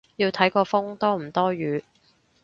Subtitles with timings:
[0.15, 1.83] 要睇個風多唔多雨